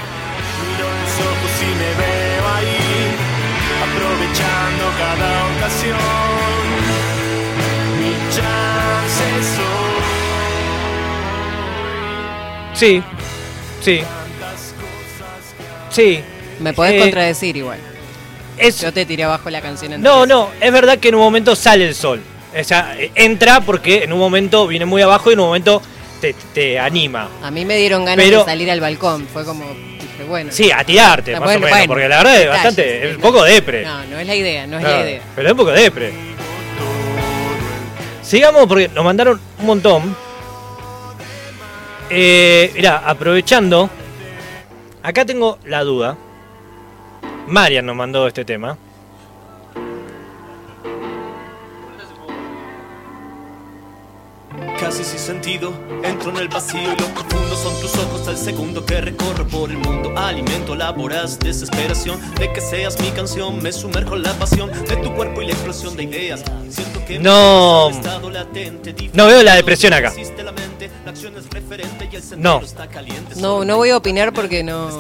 Es 1.07 1.21
hoy. 1.21 1.37
Sí, 12.75 13.03
sí, 13.81 14.00
sí. 15.91 16.21
Me 16.61 16.73
podés 16.73 16.95
Eh, 16.95 16.99
contradecir 17.00 17.57
igual. 17.57 17.79
Es, 18.59 18.81
Yo 18.81 18.93
te 18.93 19.05
tiré 19.05 19.25
abajo 19.25 19.51
la 19.51 19.61
canción 19.61 20.01
no, 20.01 20.25
no, 20.27 20.51
es 20.61 20.73
verdad 20.73 20.99
que 20.99 21.09
en 21.09 21.15
un 21.17 21.21
momento 21.21 21.55
sale 21.55 21.87
el 21.87 21.95
sol. 21.95 22.21
O 22.59 22.65
sea, 22.65 22.97
entra 23.15 23.61
porque 23.61 24.05
en 24.05 24.13
un 24.13 24.19
momento 24.19 24.67
viene 24.67 24.87
muy 24.87 25.03
abajo 25.03 25.31
y 25.31 25.35
en 25.35 25.41
un 25.41 25.47
momento 25.47 25.83
te, 26.23 26.35
te 26.55 26.79
anima. 26.79 27.29
A 27.43 27.51
mí 27.51 27.65
me 27.67 27.77
dieron 27.77 28.05
ganas 28.05 28.25
Pero- 28.25 28.39
de 28.41 28.45
salir 28.47 28.71
al 28.71 28.81
balcón. 28.81 29.27
Fue 29.31 29.45
como. 29.45 29.65
Dije, 29.67 30.25
bueno. 30.27 30.51
Sí, 30.53 30.71
a 30.73 30.83
tirarte, 30.83 31.35
Ah, 31.35 31.41
más 31.41 31.49
bueno, 31.49 31.59
o 31.59 31.61
menos, 31.65 31.79
bueno, 31.79 31.87
porque 31.93 32.09
la 32.09 32.17
verdad 32.17 32.33
es 32.35 32.39
detalles, 32.41 32.63
bastante, 32.65 33.09
es 33.11 33.17
un 33.17 33.21
poco 33.23 33.45
depre. 33.45 33.85
No, 33.85 34.05
no 34.05 34.19
es 34.19 34.27
la 34.27 34.35
idea, 34.35 34.67
no 34.67 34.79
es 34.79 34.83
la 34.85 35.01
idea. 35.03 35.21
Pero 35.35 35.49
es 35.49 35.53
un 35.53 35.59
poco 35.59 35.71
depre. 35.73 36.13
Sigamos 38.23 38.67
porque 38.67 38.89
nos 38.89 39.05
mandaron 39.05 39.39
un 39.61 39.67
montón. 39.67 40.17
Eh, 42.09 42.73
mirá, 42.75 43.03
aprovechando. 43.05 43.91
Acá 45.03 45.25
tengo 45.25 45.59
la 45.65 45.83
duda. 45.85 46.17
Marian 47.47 47.87
nos 47.87 47.97
mandó 47.97 48.26
este 48.26 48.45
tema. 48.45 48.76
Casi 54.81 55.05
sin 55.05 55.19
sentido, 55.19 55.73
entro 56.03 56.31
en 56.31 56.37
el 56.37 56.49
vacío 56.49 56.81
y 56.81 57.00
lo 57.00 57.07
profundo 57.09 57.57
son 57.57 57.81
tus 57.81 57.95
ojos 57.97 58.29
al 58.29 58.37
segundo 58.37 58.85
que 58.85 59.00
recorro 59.00 59.47
por 59.47 59.71
el 59.71 59.79
mundo. 59.79 60.12
Alimento 60.17 60.75
la 60.75 60.91
voraz 60.91 61.38
desesperación 61.38 62.21
de 62.37 62.53
que 62.53 62.61
seas 62.61 63.00
mi 63.00 63.11
canción. 63.11 63.62
Me 63.62 63.73
sumerjo 63.73 64.17
en 64.17 64.23
la 64.23 64.33
pasión 64.35 64.71
de 64.71 64.97
tu 64.97 65.15
cuerpo 65.15 65.43
y 65.43 65.47
la 65.47 65.53
explosión 65.53 65.97
de 65.97 66.05
ideas. 66.05 66.45
Siento 66.69 67.05
que 67.05 67.19
No. 67.19 67.91
No 69.12 69.27
veo 69.27 69.42
la 69.42 69.55
depresión 69.55 69.92
acá. 69.92 70.12
No. 72.37 72.61
No, 73.37 73.64
no 73.64 73.76
voy 73.76 73.90
a 73.90 73.96
opinar 73.96 74.33
porque 74.33 74.62
no. 74.62 74.90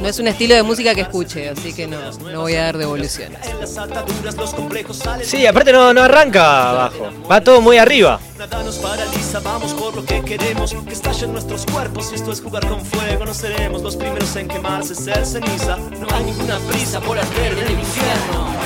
No 0.00 0.08
es 0.08 0.18
un 0.18 0.28
estilo 0.28 0.54
de 0.54 0.62
música 0.62 0.94
que 0.94 1.02
escuche, 1.02 1.48
así 1.48 1.72
que 1.72 1.86
no, 1.86 1.98
no 2.12 2.40
voy 2.42 2.54
a 2.54 2.64
dar 2.64 2.78
devoluciones. 2.78 3.38
Sí, 5.22 5.46
aparte 5.46 5.72
no, 5.72 5.92
no 5.92 6.02
arranca 6.02 6.70
abajo. 6.70 7.10
Va 7.30 7.40
todo 7.40 7.60
muy 7.60 7.78
arriba. 7.78 8.20
Nada 8.38 8.62
nos 8.62 8.76
paraliza, 8.76 9.40
vamos 9.40 9.72
por 9.74 9.96
lo 9.96 10.04
que 10.04 10.22
queremos 10.22 10.72
Que 10.86 10.92
estalle 10.92 11.24
en 11.24 11.32
nuestros 11.32 11.66
cuerpos, 11.66 12.08
si 12.08 12.14
esto 12.14 12.30
es 12.30 12.40
jugar 12.40 12.64
con 12.68 12.84
fuego 12.86 13.24
No 13.24 13.34
seremos 13.34 13.82
los 13.82 13.96
primeros 13.96 14.36
en 14.36 14.46
quemarse, 14.46 14.94
ser 14.94 15.26
ceniza 15.26 15.76
No 15.76 16.06
hay 16.14 16.22
ninguna 16.22 16.56
prisa 16.70 17.00
por 17.00 17.18
arder 17.18 17.52
en 17.54 17.58
el 17.58 17.70
infierno 17.72 18.58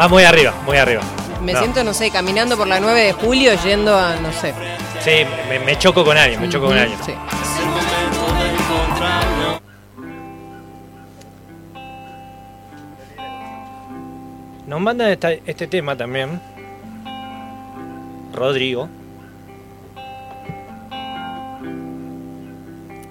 Va 0.00 0.08
muy 0.08 0.24
arriba, 0.24 0.52
muy 0.66 0.76
arriba. 0.76 1.02
Me 1.44 1.52
No. 1.52 1.58
siento, 1.58 1.84
no 1.84 1.92
sé, 1.92 2.10
caminando 2.10 2.56
por 2.56 2.66
la 2.66 2.80
9 2.80 3.00
de 3.02 3.12
julio 3.12 3.52
yendo 3.62 3.96
a, 3.96 4.16
no 4.16 4.32
sé. 4.32 4.54
Sí, 5.00 5.26
me, 5.48 5.58
me 5.60 5.78
choco 5.78 6.04
con 6.04 6.16
alguien, 6.16 6.40
me 6.40 6.48
choco 6.48 6.66
con 6.66 6.78
alguien. 6.78 6.98
Sí. 7.04 7.12
Es 7.12 7.58
el 7.60 8.74
Nos 14.66 14.80
mandan 14.80 15.10
esta- 15.10 15.32
este 15.32 15.66
tema 15.66 15.96
también. 15.96 16.40
Rodrigo. 18.32 18.88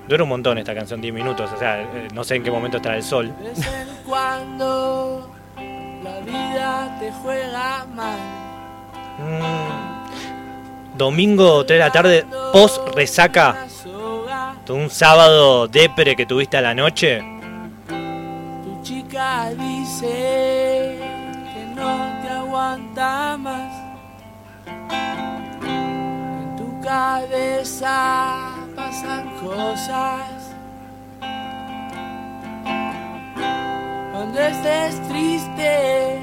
Dura 0.07 0.23
un 0.23 0.29
montón 0.29 0.57
esta 0.57 0.75
canción, 0.75 0.99
10 0.99 1.13
minutos. 1.13 1.49
O 1.53 1.57
sea, 1.57 1.81
eh, 1.81 2.07
no 2.13 2.23
sé 2.23 2.35
en 2.35 2.43
qué 2.43 2.51
momento 2.51 2.77
estará 2.77 2.97
el 2.97 3.03
sol. 3.03 3.33
De 3.39 3.49
vez 3.49 3.59
en 3.59 3.87
cuando 4.05 5.32
la 6.03 6.19
vida 6.19 6.97
te 6.99 7.11
juega 7.11 7.85
mal. 7.85 8.19
Mm. 9.19 10.97
Domingo 10.97 11.65
3 11.65 11.79
de 11.79 11.85
la 11.85 11.91
tarde, 11.91 12.25
post 12.51 12.89
resaca. 12.93 13.65
Un 14.69 14.89
sábado 14.89 15.67
depre 15.67 16.15
que 16.15 16.25
tuviste 16.25 16.57
a 16.57 16.61
la 16.61 16.73
noche. 16.73 17.21
tu 17.87 18.81
chica 18.81 19.49
dice 19.51 20.99
que 21.53 21.65
no 21.75 22.21
te 22.21 22.29
aguanta 22.29 23.37
más. 23.37 23.73
En 25.65 26.55
tu 26.57 26.81
cabeza 26.81 28.51
pasan 28.75 29.29
cosas. 29.39 30.52
Cuando 34.33 34.49
estés 34.49 35.07
triste. 35.09 36.19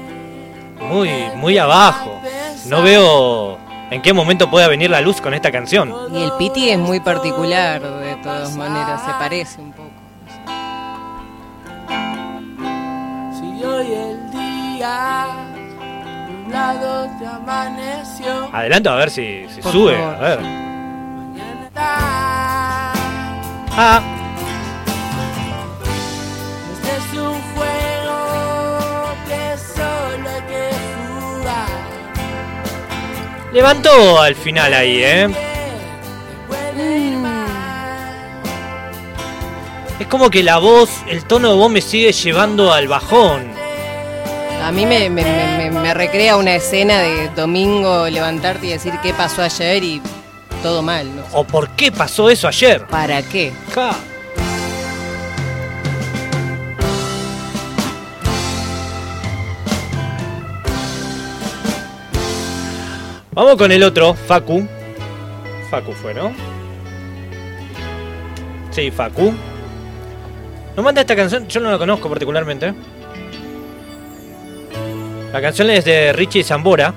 Muy, 0.81 1.09
muy 1.37 1.57
abajo. 1.57 2.19
No 2.65 2.81
veo 2.81 3.57
en 3.89 4.01
qué 4.01 4.11
momento 4.11 4.49
pueda 4.51 4.67
venir 4.67 4.89
la 4.89 4.99
luz 4.99 5.21
con 5.21 5.33
esta 5.33 5.49
canción. 5.49 5.93
Y 6.13 6.21
el 6.23 6.33
Piti 6.33 6.69
es 6.69 6.77
muy 6.77 6.99
particular, 6.99 7.81
de 7.81 8.15
todas 8.17 8.57
maneras, 8.57 9.01
se 9.05 9.11
parece 9.11 9.61
un 9.61 9.71
poco. 9.71 9.89
Si 13.39 13.63
hoy 13.63 13.93
el 13.93 14.31
día 14.31 15.27
nublado 16.43 17.07
te 17.17 17.25
amaneció, 17.27 18.49
Adelanto 18.51 18.89
a 18.89 18.95
ver 18.95 19.09
si, 19.09 19.45
sube. 19.71 19.95
favor. 19.95 20.15
A 20.15 20.19
ver. 20.19 20.41
mañana 20.41 21.63
está. 21.65 22.91
Ah, 23.77 24.01
levantó 33.53 34.21
al 34.21 34.35
final 34.35 34.73
ahí, 34.73 35.01
¿eh? 35.03 35.29
Es 39.99 40.07
como 40.07 40.29
que 40.29 40.41
la 40.43 40.57
voz, 40.57 40.89
el 41.07 41.25
tono 41.25 41.49
de 41.49 41.55
voz 41.55 41.71
me 41.71 41.81
sigue 41.81 42.11
llevando 42.11 42.73
al 42.73 42.87
bajón. 42.87 43.51
A 44.63 44.71
mí 44.71 44.85
me, 44.85 45.09
me- 45.09 45.23
me- 45.23 45.69
me- 45.69 45.79
me 45.79 45.93
recrea 45.93 46.37
una 46.37 46.55
escena 46.55 46.99
de 46.99 47.29
domingo 47.29 48.07
levantarte 48.09 48.67
y 48.67 48.69
decir 48.71 48.93
qué 49.03 49.13
pasó 49.13 49.41
ayer 49.43 49.83
y 49.83 50.01
todo 50.63 50.81
mal. 50.81 51.15
¿no? 51.15 51.23
¿O 51.33 51.43
por 51.43 51.69
qué 51.71 51.91
pasó 51.91 52.29
eso 52.29 52.47
ayer? 52.47 52.85
¿Para 52.87 53.21
qué? 53.21 53.51
Ja. 53.73 53.91
Vamos 63.43 63.55
con 63.55 63.71
el 63.71 63.81
otro, 63.81 64.13
Facu. 64.13 64.67
Facu 65.71 65.93
fue, 65.93 66.13
¿no? 66.13 66.31
Sí, 68.69 68.91
Facu. 68.91 69.33
Nos 70.75 70.85
manda 70.85 71.01
esta 71.01 71.15
canción, 71.15 71.47
yo 71.47 71.59
no 71.59 71.71
la 71.71 71.79
conozco 71.79 72.07
particularmente. 72.07 72.71
La 75.33 75.41
canción 75.41 75.71
es 75.71 75.83
de 75.85 76.13
Richie 76.13 76.43
Zambora. 76.43 76.93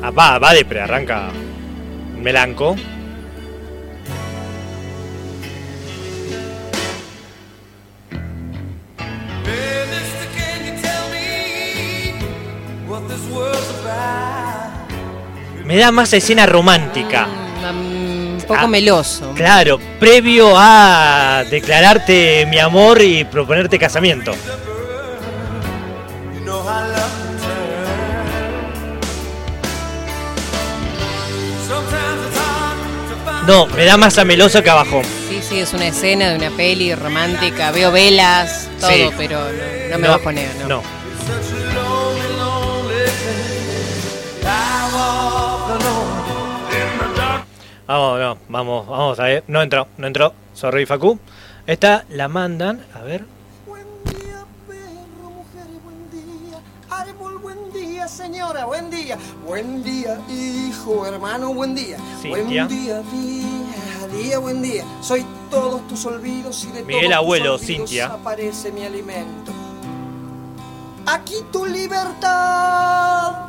Ah, 0.00 0.12
va, 0.12 0.38
va 0.38 0.54
de 0.54 0.64
pre, 0.64 0.80
arranca 0.80 1.30
melanco. 2.16 2.76
Me 15.74 15.80
da 15.80 15.90
más 15.90 16.12
escena 16.12 16.46
romántica. 16.46 17.26
Mm, 17.26 18.34
un 18.36 18.44
poco 18.46 18.60
Ah, 18.60 18.68
meloso. 18.68 19.32
Claro, 19.34 19.80
previo 19.98 20.52
a 20.56 21.42
declararte 21.50 22.46
mi 22.48 22.60
amor 22.60 23.02
y 23.02 23.24
proponerte 23.24 23.76
casamiento. 23.76 24.32
No, 33.46 33.66
me 33.66 33.84
da 33.84 33.96
más 33.98 34.16
a 34.18 34.24
meloso 34.24 34.62
que 34.62 34.70
abajo. 34.70 35.02
Sí, 35.28 35.40
sí, 35.46 35.58
es 35.58 35.72
una 35.74 35.88
escena 35.88 36.30
de 36.30 36.36
una 36.36 36.50
peli 36.56 36.94
romántica. 36.94 37.70
Veo 37.72 37.92
velas, 37.92 38.68
todo, 38.80 38.90
Sí. 38.90 39.10
pero 39.18 39.38
no, 39.40 39.90
no 39.90 39.98
me 39.98 40.08
va 40.08 40.14
a 40.14 40.18
poner. 40.18 40.48
No. 40.62 40.68
No. 40.68 40.82
Vamos, 47.86 48.18
no, 48.18 48.38
vamos, 48.48 48.86
vamos 48.86 49.20
a 49.20 49.24
ver. 49.24 49.44
No 49.46 49.60
entró, 49.62 49.86
no 49.98 50.06
entró. 50.06 50.32
Sorry, 50.54 50.86
Facu. 50.86 51.18
Esta 51.66 52.04
la 52.08 52.28
mandan, 52.28 52.84
a 52.94 53.00
ver. 53.02 53.24
Buen 53.66 53.86
día, 54.04 54.44
perro, 54.66 55.30
mujer, 55.30 55.66
buen 55.84 56.10
día. 56.10 56.58
Árbol, 56.90 57.38
buen 57.38 57.72
día, 57.72 58.08
señora, 58.08 58.64
buen 58.64 58.90
día. 58.90 59.18
Buen 59.46 59.82
día, 59.82 60.18
hijo, 60.30 61.06
hermano, 61.06 61.52
buen 61.52 61.74
día. 61.74 61.98
Cintia. 62.22 62.30
Buen 62.66 62.68
día, 62.68 63.02
día, 63.12 64.06
día, 64.12 64.38
buen 64.38 64.62
día. 64.62 64.84
Soy 65.02 65.24
todos 65.50 65.86
tus 65.88 66.04
olvidos 66.06 66.64
y 66.64 66.72
de 66.72 66.82
Miguel 66.84 67.02
todos 67.04 67.16
Abuelo, 67.16 67.58
tus 67.58 67.66
Cintia. 67.66 68.06
aparece 68.06 68.72
mi 68.72 68.84
alimento. 68.84 69.52
Aquí 71.06 71.34
tu 71.52 71.66
libertad. 71.66 73.46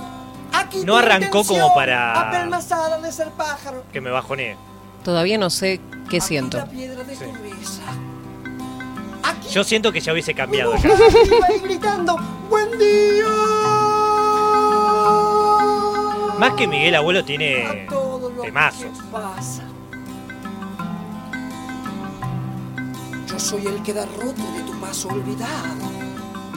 Aquí 0.58 0.84
No 0.86 0.98
arrancó 0.98 1.40
intención, 1.40 1.60
como 1.62 1.74
para- 1.76 2.30
apelmazada 2.30 3.00
de 3.00 3.12
ser 3.12 3.30
pájaro. 3.32 3.84
Que 3.92 4.02
me 4.02 4.10
bajoné. 4.12 4.58
Todavía 5.04 5.38
no 5.38 5.50
sé 5.50 5.80
qué 6.10 6.18
Aquí 6.18 6.22
siento. 6.28 6.58
la 6.58 6.66
piedra 6.66 7.04
de 7.04 7.16
Sí. 7.16 7.24
tu 7.26 7.34
risa. 7.44 7.82
Aquí 9.24 9.50
Yo 9.50 9.64
siento 9.64 9.92
que 9.92 10.00
ya 10.02 10.14
hubiese 10.14 10.34
cambiado 10.34 10.72
boca 10.74 10.88
ya. 10.88 10.94
arriba 10.96 11.48
y 11.56 11.60
gritando 11.60 12.18
buen 12.50 12.78
día. 12.78 13.26
Más 16.40 16.54
que 16.54 16.68
Miguel 16.68 16.96
Abuelo 16.96 17.20
A 17.22 17.26
tiene 17.26 17.86
todo 17.90 18.30
lo 18.30 18.42
temazos. 18.42 18.84
que 18.84 19.04
pasa. 19.12 19.64
Yo 23.28 23.40
soy 23.40 23.66
el 23.68 23.82
que 23.84 23.94
da 23.94 24.06
roto 24.06 24.42
de 24.56 24.62
tu 24.66 24.74
paso 24.80 25.08
olvidado 25.10 25.95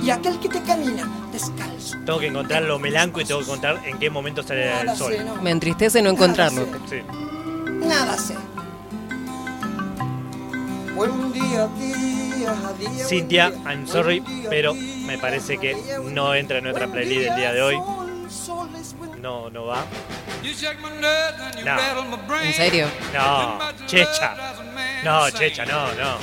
y 0.02 0.11
aquel 0.11 0.38
que 0.40 0.48
te 0.48 0.62
camina 0.62 1.08
descalzo. 1.32 1.96
Tengo 2.04 2.18
que 2.18 2.26
encontrar 2.28 2.62
lo 2.62 2.78
melanco 2.78 3.20
y 3.20 3.24
tengo 3.24 3.40
que 3.40 3.46
encontrar 3.46 3.80
en 3.84 3.98
qué 3.98 4.11
momento 4.11 4.42
sale 4.42 4.66
Nada 4.70 4.82
el 4.92 4.96
sol. 4.96 5.12
sé, 5.12 5.24
no. 5.24 5.37
Me 5.42 5.50
entristece 5.50 6.02
no 6.02 6.11
encontrarlo. 6.11 6.66
Sí. 6.88 6.96
Nada 7.87 8.16
sé. 8.16 8.34
Buen 10.94 11.32
día, 11.32 11.68
día, 11.78 12.54
día. 12.78 13.04
Cintia, 13.06 13.48
buen 13.50 13.62
día. 13.64 13.72
I'm 13.72 13.87
sorry, 13.87 14.20
Buen 14.20 14.40
día, 14.40 14.50
pero 14.50 14.74
me 14.74 15.16
parece 15.18 15.58
que 15.58 15.76
no 16.04 16.34
entra 16.34 16.58
en 16.58 16.64
nuestra 16.64 16.88
playlist 16.88 17.22
del 17.26 17.37
día 17.37 17.52
de 17.52 17.62
hoy. 17.62 17.78
No, 19.20 19.50
no 19.50 19.66
va. 19.66 19.84
You 20.42 20.52
shake 20.52 20.78
my 20.80 20.90
nerves 21.00 21.40
and 21.40 21.54
you 21.56 21.64
No. 21.64 21.76
rattle 21.76 22.04
my 22.04 22.16
brain. 22.26 22.46
¿En 22.46 22.54
serio? 22.54 22.87
No, 23.12 23.58
Checha. 23.87 24.37
No, 25.04 25.30
Checha, 25.30 25.64
no, 25.66 25.92
no. 25.94 26.18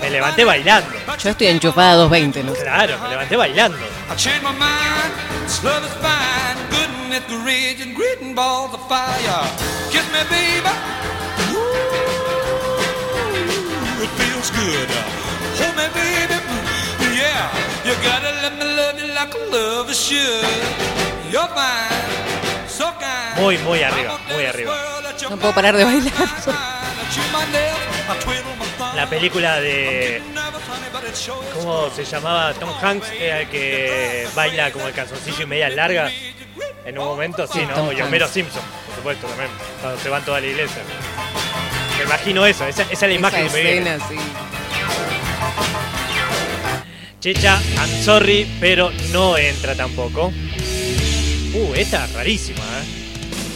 Me 0.00 0.10
levanté 0.10 0.44
bailando. 0.44 0.90
Yo 1.22 1.30
estoy 1.30 1.48
enchufada 1.48 1.92
a 1.92 1.96
220, 1.96 2.42
¿no? 2.42 2.54
Claro, 2.54 2.98
me 2.98 3.08
levanté 3.08 3.36
bailando. 3.36 3.76
I 4.10 4.14
changed 4.16 4.42
my 4.42 4.52
mind, 4.52 5.12
this 5.44 5.62
love 5.62 5.84
is 5.84 5.92
fine. 6.00 6.56
Goodness 6.70 7.24
gracious, 7.28 7.92
gritting 7.94 8.34
balls 8.34 8.72
of 8.72 8.80
fire. 8.88 9.44
Kiss 9.90 10.06
me, 10.10 10.24
baby. 10.30 10.72
Ooh, 11.52 11.68
it 14.02 14.10
feels 14.16 14.50
good. 14.52 14.88
Hold 15.60 15.76
me, 15.76 15.88
baby. 15.92 16.40
Yeah, 17.14 17.50
you 17.84 17.94
gotta 18.02 18.32
let 18.40 18.56
me 18.56 18.64
love 18.64 18.98
you 18.98 19.08
like 19.12 19.34
a 19.34 19.38
lover 19.52 19.92
should. 19.92 20.46
You're 21.30 21.48
fine, 21.48 22.66
so 22.66 22.90
kind. 22.98 23.40
Muy, 23.42 23.58
muy 23.58 23.82
arriba, 23.82 24.18
muy 24.32 24.46
arriba. 24.46 24.87
No 25.30 25.36
puedo 25.36 25.54
parar 25.54 25.76
de 25.76 25.84
bailar. 25.84 26.12
La 28.94 29.08
película 29.08 29.60
de. 29.60 30.22
¿Cómo 31.54 31.90
se 31.90 32.04
llamaba? 32.04 32.52
Tom 32.54 32.70
Hanks, 32.80 33.10
era 33.18 33.40
el 33.40 33.48
que 33.48 34.26
baila 34.34 34.70
como 34.72 34.86
el 34.86 34.94
calzoncillo 34.94 35.42
y 35.42 35.46
medias 35.46 35.74
largas. 35.74 36.12
En 36.84 36.98
un 36.98 37.04
momento, 37.04 37.46
sí, 37.46 37.60
¿no? 37.66 37.74
Tom 37.74 37.92
Y 37.96 38.00
Homero 38.00 38.24
Hanks. 38.26 38.34
Simpson, 38.34 38.62
por 38.86 38.94
supuesto, 38.96 39.26
también. 39.26 39.50
Cuando 39.80 40.00
se 40.00 40.08
van 40.08 40.24
toda 40.24 40.40
la 40.40 40.46
iglesia. 40.46 40.82
Me 41.98 42.04
imagino 42.04 42.46
eso, 42.46 42.64
esa, 42.66 42.82
esa 42.82 42.92
es 42.92 43.02
la 43.02 43.12
imagen 43.12 43.46
Esa 43.46 43.56
que 43.56 43.62
me 43.62 43.70
viene. 43.72 43.94
escena, 43.96 44.08
sí. 44.08 44.16
Checha, 47.20 47.60
I'm 47.76 48.04
sorry, 48.04 48.46
pero 48.60 48.90
no 49.10 49.36
entra 49.36 49.74
tampoco. 49.74 50.26
Uh, 51.54 51.74
esta 51.74 52.04
es 52.04 52.12
rarísima, 52.12 52.60
¿eh? 52.60 52.97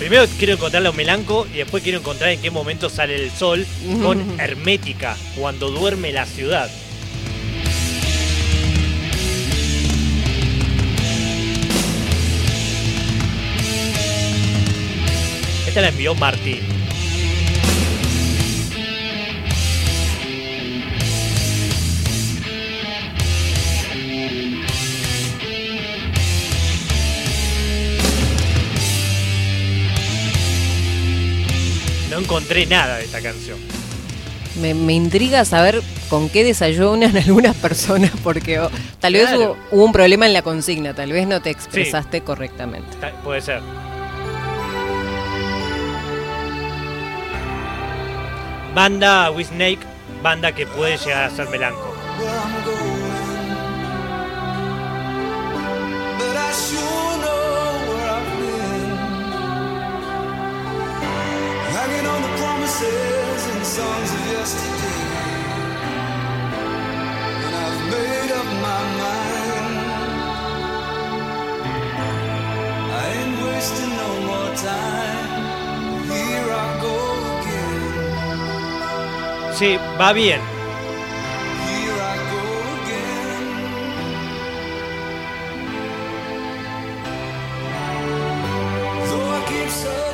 Primero 0.03 0.27
quiero 0.37 0.55
encontrar 0.55 0.83
lo 0.83 0.93
melanco 0.93 1.47
y 1.55 1.59
después 1.59 1.81
quiero 1.81 2.01
encontrar 2.01 2.31
en 2.31 2.41
qué 2.41 2.51
momento 2.51 2.91
sale 2.91 3.15
el 3.15 3.31
sol 3.31 3.65
con 4.03 4.41
Hermética, 4.41 5.17
cuando 5.37 5.71
duerme 5.71 6.11
la 6.11 6.27
ciudad. 6.27 6.69
Esta 15.69 15.81
la 15.83 15.91
envió 15.91 16.17
Martín. 16.17 16.72
No 32.13 32.19
encontré 32.19 32.67
nada 32.67 32.99
de 32.99 33.05
esta 33.05 33.21
canción. 33.23 33.59
Me, 34.61 34.75
me 34.75 34.93
intriga 34.93 35.47
saber 35.47 35.83
con 36.11 36.29
qué 36.29 36.45
desayunan 36.45 37.17
algunas 37.27 37.57
personas, 37.57 38.11
porque 38.23 38.61
oh, 38.61 38.71
tal 39.01 39.15
vez 39.15 39.23
Claro. 39.29 39.53
hubo, 39.71 39.77
hubo 39.79 39.85
un 39.87 39.93
problema 39.93 40.27
en 40.27 40.35
la 40.35 40.43
consigna, 40.43 40.93
tal 40.95 41.11
vez 41.11 41.27
no 41.27 41.41
te 41.41 41.49
expresaste 41.49 42.21
correctamente. 42.21 42.97
Ta- 43.01 43.13
Puede 43.25 43.41
ser. 43.41 43.63
Banda 48.75 49.31
with 49.31 49.49
Snake, 49.49 49.81
banda 50.23 50.53
que 50.55 50.67
puede 50.67 50.97
llegar 50.97 51.25
a 51.25 51.31
ser 51.31 51.49
melanco. 51.51 51.89
where 56.75 57.12
Va 79.63 80.13
bien. 80.13 80.41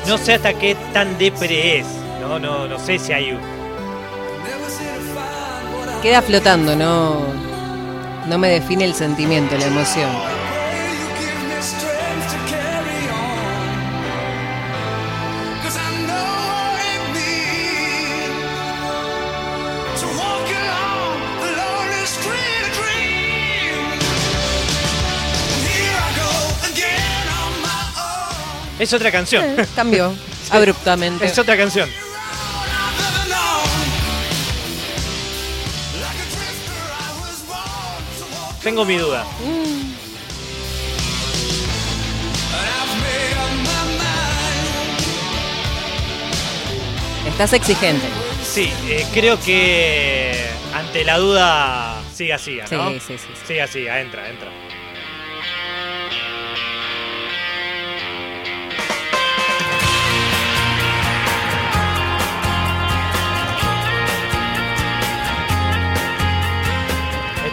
No 0.07 0.17
sé 0.19 0.35
hasta 0.35 0.53
qué 0.53 0.75
tan 0.93 1.17
depre 1.17 1.79
es. 1.79 1.87
No, 2.21 2.37
no, 2.37 2.67
no 2.67 2.77
sé 2.77 2.99
si 2.99 3.11
hay. 3.11 3.29
I 3.29 3.39
Queda 6.03 6.21
flotando, 6.21 6.75
no, 6.75 7.17
no 8.27 8.37
me 8.37 8.49
define 8.49 8.85
el 8.85 8.93
sentimiento, 8.93 9.57
la 9.57 9.65
emoción. 9.65 10.38
Es 28.79 28.93
otra 28.93 29.11
canción. 29.11 29.45
Cambió 29.75 30.13
abruptamente. 30.51 31.25
es 31.25 31.37
otra 31.37 31.57
canción. 31.57 31.89
Tengo 38.63 38.83
mi 38.85 38.97
duda. 38.97 39.25
Estás 47.27 47.53
exigente. 47.53 48.05
Sí, 48.43 48.71
eh, 48.87 49.05
creo 49.13 49.39
que 49.39 50.33
ante 50.73 51.03
la 51.03 51.17
duda 51.17 52.01
siga, 52.13 52.37
siga, 52.37 52.67
Sí, 52.67 52.75
¿no? 52.75 52.89
sí, 52.91 52.99
sí, 53.07 53.17
sí. 53.17 53.27
Siga, 53.47 53.67
siga, 53.67 54.01
entra, 54.01 54.27
entra. 54.29 54.49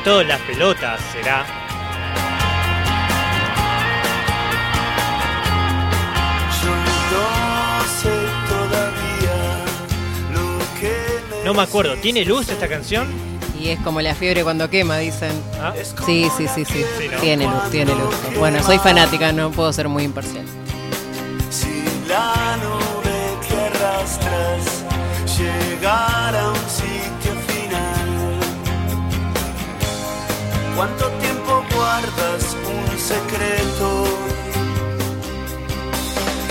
Esto 0.06 0.22
las 0.22 0.40
pelotas 0.42 1.00
será. 1.12 1.44
No 7.10 7.84
sé 8.00 8.12
todavía 8.48 9.64
lo 10.32 10.80
que 10.80 11.44
No 11.44 11.54
me 11.54 11.62
acuerdo, 11.62 11.96
¿tiene 11.96 12.24
luz 12.24 12.48
esta 12.48 12.68
canción? 12.68 13.08
Y 13.60 13.70
es 13.70 13.80
como 13.80 14.00
la 14.00 14.14
fiebre 14.14 14.44
cuando 14.44 14.70
quema, 14.70 14.98
dicen. 14.98 15.32
¿Ah? 15.60 15.74
Sí, 16.06 16.30
sí, 16.36 16.46
sí, 16.54 16.64
sí. 16.64 16.84
Sí, 17.00 17.08
¿no? 17.10 17.18
Tiene 17.18 17.46
luz, 17.46 17.70
tiene 17.72 17.92
luz. 17.92 18.14
Bueno, 18.38 18.62
soy 18.62 18.78
fanática, 18.78 19.32
no 19.32 19.50
puedo 19.50 19.72
ser 19.72 19.88
muy 19.88 20.04
imparcial. 20.04 20.44
Si 21.50 21.82
la 22.08 22.56
nube 22.58 23.44
que 23.48 23.56
arrastras 23.56 24.84
llegara 25.36 26.42
a 26.44 26.50
un 26.50 26.70
sitio 26.70 27.15
¿cuánto 30.76 31.08
tiempo 31.12 31.64
guardas 31.74 32.56
un 32.68 32.98
secreto? 32.98 34.04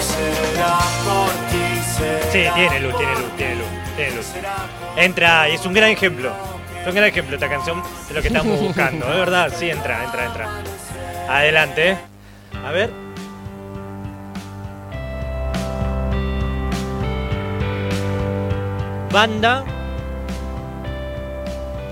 Será 0.01 0.79
por 1.05 1.29
ti, 1.51 1.81
será 1.95 2.31
Sí, 2.31 2.47
tiene 2.55 2.79
luz, 2.79 2.97
tiene 2.97 3.13
luz, 3.13 3.31
tiene 3.37 3.55
luz, 3.55 3.67
tiene 3.95 4.15
luz. 4.15 4.27
Entra, 4.97 5.49
y 5.49 5.53
es 5.53 5.65
un 5.65 5.73
gran 5.73 5.89
ejemplo. 5.89 6.31
Es 6.81 6.87
un 6.87 6.95
gran 6.95 7.07
ejemplo 7.07 7.35
esta 7.35 7.49
canción 7.49 7.81
de 8.07 8.13
lo 8.13 8.21
que 8.21 8.27
estamos 8.27 8.59
buscando, 8.59 9.11
es 9.11 9.17
verdad, 9.17 9.53
sí, 9.55 9.69
entra, 9.69 10.03
entra, 10.03 10.25
entra. 10.25 10.49
Adelante. 11.29 11.97
A 12.63 12.71
ver. 12.71 12.91
Banda 19.11 19.63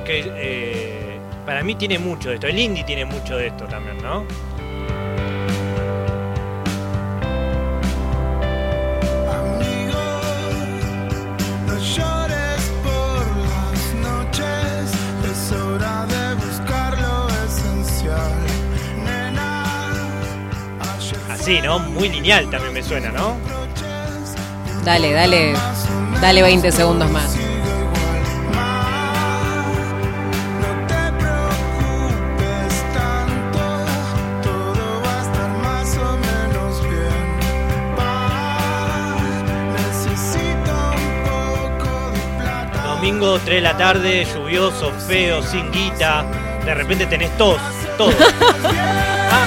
que 0.05 0.23
eh, 0.35 1.02
para 1.45 1.63
mí 1.63 1.75
tiene 1.75 1.99
mucho 1.99 2.29
de 2.29 2.35
esto. 2.35 2.47
El 2.47 2.59
indie 2.59 2.83
tiene 2.83 3.05
mucho 3.05 3.37
de 3.37 3.47
esto 3.47 3.65
también, 3.65 3.97
¿no? 3.97 4.25
Así, 21.29 21.61
¿no? 21.61 21.77
Muy 21.77 22.07
lineal 22.07 22.49
también 22.49 22.73
me 22.73 22.81
suena, 22.81 23.11
¿no? 23.11 23.35
Dale, 24.85 25.11
dale. 25.11 25.53
Dale 26.21 26.41
20 26.41 26.71
segundos 26.71 27.11
más. 27.11 27.42
Domingo, 43.23 43.39
3 43.45 43.55
de 43.55 43.61
la 43.61 43.77
tarde, 43.77 44.25
lluvioso, 44.25 44.91
feo, 45.07 45.41
sin 45.43 45.71
guita. 45.71 46.25
De 46.65 46.73
repente 46.73 47.05
tenés 47.05 47.29
tos, 47.37 47.57
todo. 47.97 48.11
Ah, 49.31 49.45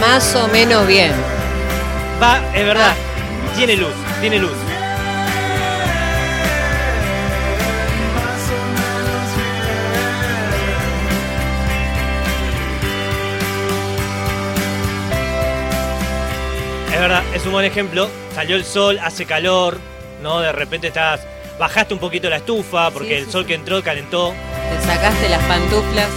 Más 0.00 0.34
o 0.34 0.48
menos 0.48 0.84
bien. 0.84 1.12
va, 2.20 2.40
es 2.52 2.66
verdad. 2.66 2.92
Tiene 3.56 3.76
luz, 3.76 3.92
tiene 4.20 4.40
luz. 4.40 4.50
Es 17.38 17.46
un 17.46 17.52
buen 17.52 17.64
ejemplo. 17.64 18.08
Salió 18.34 18.56
el 18.56 18.64
sol, 18.64 18.98
hace 19.02 19.24
calor, 19.24 19.78
¿no? 20.22 20.40
De 20.40 20.52
repente 20.52 20.88
estás. 20.88 21.20
Bajaste 21.58 21.94
un 21.94 22.00
poquito 22.00 22.28
la 22.30 22.36
estufa 22.36 22.90
porque 22.90 23.08
Sí, 23.08 23.14
el 23.14 23.24
sí, 23.26 23.32
sol 23.32 23.42
sí. 23.42 23.48
que 23.48 23.54
entró 23.54 23.82
calentó. 23.82 24.32
Te 24.32 24.86
sacaste 24.86 25.28
las 25.28 25.42
pantuflas. 25.44 26.08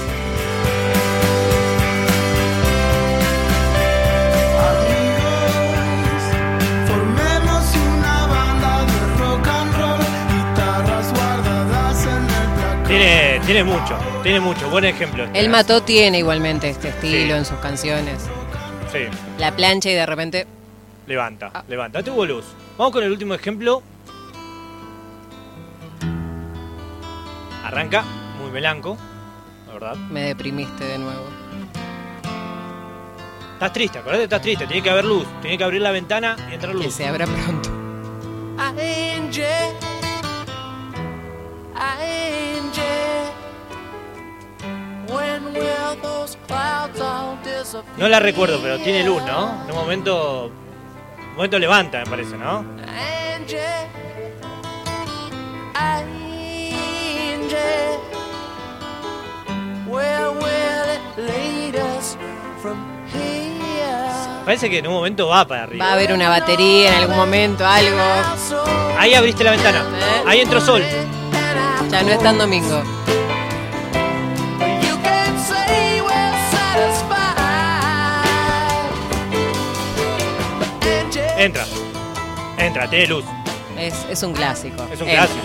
Amigos, 5.02 6.24
formemos 6.88 7.76
una 7.98 8.28
banda 8.28 8.86
de 8.86 9.18
rock 9.18 9.48
and 9.48 9.74
roll, 9.78 10.00
guitarras 10.30 11.14
guardadas 11.14 12.06
en 12.06 12.24
el 12.24 12.54
placar. 12.56 12.88
Tiene, 12.88 13.40
tiene 13.46 13.64
mucho, 13.64 13.98
tiene 14.24 14.40
mucho. 14.40 14.70
Buen 14.70 14.86
ejemplo. 14.86 15.24
este, 15.26 15.40
El 15.40 15.50
mató 15.50 15.82
tiene 15.82 16.20
igualmente 16.20 16.70
este 16.70 16.90
estilo 16.90 17.34
Sí. 17.34 17.40
en 17.40 17.46
sus 17.46 17.58
canciones. 17.60 18.22
Sí. 18.92 19.00
La 19.38 19.56
plancha 19.56 19.90
y 19.90 19.94
de 19.94 20.06
repente. 20.06 20.48
Levanta, 21.08 21.52
Ah. 21.54 21.64
levanta. 21.68 22.04
Tuvo 22.04 22.26
luz. 22.26 22.46
Vamos 22.78 22.94
con 22.94 23.04
el 23.04 23.12
último 23.12 23.34
ejemplo. 23.34 23.82
Arranca 27.64 28.04
muy 28.42 28.52
melanco, 28.52 28.98
la 29.68 29.74
verdad. 29.74 29.96
Me 29.96 30.22
deprimiste 30.24 30.84
de 30.84 30.98
nuevo. 30.98 31.24
Estás 33.54 33.74
triste, 33.74 34.00
acordate, 34.00 34.24
estás 34.24 34.42
triste. 34.42 34.66
Tiene 34.66 34.82
que 34.82 34.90
haber 34.90 35.06
luz. 35.06 35.26
Tiene 35.42 35.58
que 35.58 35.64
abrir 35.64 35.82
la 35.82 35.92
ventana 35.92 36.36
y 36.50 36.56
entrar 36.56 36.76
Que 36.76 36.84
luz. 36.86 36.94
se 36.94 37.08
abra 37.08 37.26
pronto. 37.28 37.70
No 47.98 48.08
la 48.08 48.20
recuerdo, 48.20 48.60
pero 48.62 48.78
tiene 48.80 49.04
luz, 49.04 49.22
¿no? 49.24 49.64
En 49.66 49.72
un 49.72 49.76
momento. 49.78 50.52
Momento 51.36 51.60
levanta, 51.60 52.00
me 52.00 52.06
parece, 52.06 52.38
¿no? 52.38 52.66
Parece 64.46 64.70
que 64.70 64.80
en 64.80 64.88
un 64.88 64.94
momento 64.94 65.28
va 65.28 65.48
para 65.48 65.64
arriba. 65.64 65.86
Va 65.86 65.92
a 65.92 65.94
haber 65.94 66.12
una 66.12 66.28
batería 66.28 66.90
en 66.90 66.96
algún 66.96 67.16
momento, 67.16 67.66
algo. 67.66 67.98
Ahí 68.98 69.14
abriste 69.14 69.44
la 69.44 69.52
ventana. 69.52 69.80
¿Eh? 69.80 70.24
Ahí 70.28 70.40
entró 70.42 70.60
sol. 70.60 70.84
Ya 71.90 72.04
no 72.04 72.10
es 72.10 72.20
tan 72.20 72.38
domingo. 72.38 72.84
Entra. 81.42 81.66
Entra, 82.60 82.88
tiene 82.88 83.08
luz. 83.08 83.26
Es, 83.76 83.96
es 84.12 84.22
un 84.22 84.32
clásico. 84.32 84.88
Es 84.94 85.02
un 85.02 85.08
Entra, 85.08 85.26
clásico. 85.26 85.40